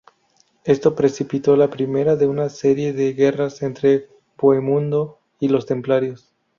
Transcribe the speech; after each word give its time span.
Esto 0.63 0.95
precipitó 0.95 1.55
la 1.55 1.69
primera 1.69 2.15
de 2.15 2.25
una 2.25 2.49
serie 2.49 2.91
de 2.91 3.13
guerras 3.13 3.61
entre 3.61 4.07
Bohemundo 4.35 5.19
y 5.39 5.47
los 5.49 5.67
templarios. 5.67 6.33